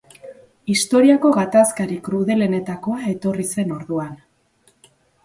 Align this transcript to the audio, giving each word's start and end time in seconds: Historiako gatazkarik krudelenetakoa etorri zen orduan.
Historiako 0.75 1.31
gatazkarik 1.35 2.01
krudelenetakoa 2.07 3.03
etorri 3.13 3.47
zen 3.57 3.75
orduan. 3.77 4.17